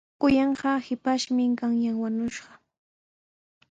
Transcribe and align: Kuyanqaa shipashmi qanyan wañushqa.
Kuyanqaa 0.19 0.77
shipashmi 0.85 1.43
qanyan 1.59 1.95
wañushqa. 2.01 2.51